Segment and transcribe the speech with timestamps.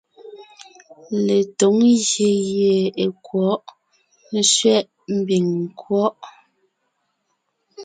[1.25, 3.61] Letǒŋ ngyè gie è kwɔ̌ʼ
[4.51, 6.15] (sẅɛ̌ʼ mbiŋ nkwɔ́ʼ).